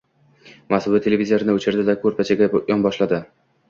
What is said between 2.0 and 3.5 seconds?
koʼrpachaga yonboshladi.